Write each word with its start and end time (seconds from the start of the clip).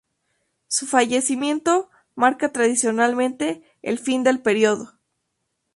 Su 0.67 0.87
fallecimiento 0.87 1.87
marca 2.15 2.51
tradicionalmente 2.51 3.61
el 3.83 3.99
fin 3.99 4.23
del 4.23 4.41
periodo. 4.41 4.93